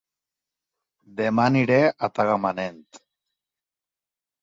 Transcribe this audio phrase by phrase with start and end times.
[1.19, 2.85] Dema aniré a Tagamanent